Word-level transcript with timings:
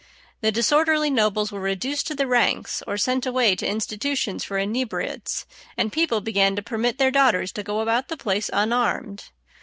The 0.41 0.51
disorderly 0.51 1.11
nobles 1.11 1.51
were 1.51 1.59
reduced 1.59 2.07
to 2.07 2.15
the 2.15 2.25
ranks 2.25 2.81
or 2.87 2.97
sent 2.97 3.27
away 3.27 3.55
to 3.57 3.67
institutions 3.67 4.43
for 4.43 4.57
inebriates, 4.57 5.45
and 5.77 5.93
people 5.93 6.21
began 6.21 6.55
to 6.55 6.63
permit 6.63 6.97
their 6.97 7.11
daughters 7.11 7.51
to 7.51 7.61
go 7.61 7.81
about 7.81 8.07
the 8.07 8.17
place 8.17 8.49
unarmed. 8.51 9.25